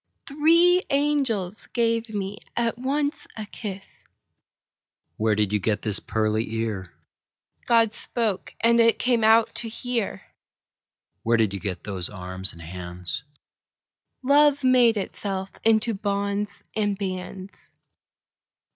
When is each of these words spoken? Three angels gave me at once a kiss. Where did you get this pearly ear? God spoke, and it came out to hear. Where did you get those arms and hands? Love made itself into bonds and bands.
Three 0.25 0.81
angels 0.89 1.67
gave 1.73 2.09
me 2.09 2.39
at 2.57 2.75
once 2.79 3.27
a 3.37 3.45
kiss. 3.45 4.03
Where 5.17 5.35
did 5.35 5.53
you 5.53 5.59
get 5.59 5.83
this 5.83 5.99
pearly 5.99 6.51
ear? 6.55 6.95
God 7.67 7.93
spoke, 7.93 8.55
and 8.61 8.79
it 8.79 8.97
came 8.97 9.23
out 9.23 9.53
to 9.53 9.69
hear. 9.69 10.23
Where 11.21 11.37
did 11.37 11.53
you 11.53 11.59
get 11.59 11.83
those 11.83 12.09
arms 12.09 12.51
and 12.51 12.63
hands? 12.63 13.23
Love 14.23 14.63
made 14.63 14.97
itself 14.97 15.51
into 15.63 15.93
bonds 15.93 16.63
and 16.75 16.97
bands. 16.97 17.69